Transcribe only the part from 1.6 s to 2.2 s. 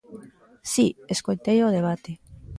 o debate.